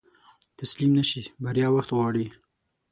[0.59, 2.25] تسليم نشې، بريا وخت غواړي.